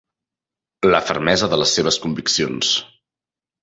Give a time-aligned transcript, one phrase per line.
[0.95, 2.77] La fermesa de les seves conviccions.